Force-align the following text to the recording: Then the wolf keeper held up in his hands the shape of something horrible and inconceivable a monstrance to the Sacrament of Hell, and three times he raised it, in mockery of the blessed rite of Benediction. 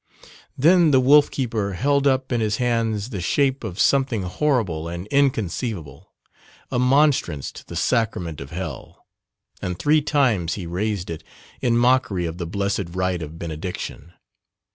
Then 0.57 0.89
the 0.89 0.99
wolf 0.99 1.29
keeper 1.29 1.73
held 1.73 2.07
up 2.07 2.31
in 2.31 2.41
his 2.41 2.57
hands 2.57 3.11
the 3.11 3.21
shape 3.21 3.63
of 3.63 3.79
something 3.79 4.23
horrible 4.23 4.87
and 4.87 5.05
inconceivable 5.11 6.11
a 6.71 6.79
monstrance 6.79 7.51
to 7.51 7.67
the 7.67 7.75
Sacrament 7.75 8.41
of 8.41 8.49
Hell, 8.49 9.05
and 9.61 9.77
three 9.77 10.01
times 10.01 10.55
he 10.55 10.65
raised 10.65 11.11
it, 11.11 11.23
in 11.61 11.77
mockery 11.77 12.25
of 12.25 12.39
the 12.39 12.47
blessed 12.47 12.89
rite 12.89 13.21
of 13.21 13.37
Benediction. 13.37 14.13